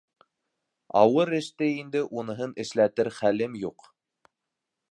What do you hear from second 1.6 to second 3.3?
инде уныһын эшләтер